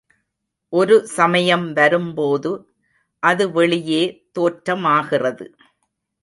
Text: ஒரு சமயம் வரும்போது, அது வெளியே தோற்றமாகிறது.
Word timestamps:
ஒரு 0.73 0.95
சமயம் 1.07 1.73
வரும்போது, 1.73 2.51
அது 3.23 3.51
வெளியே 3.51 4.01
தோற்றமாகிறது. 4.39 5.47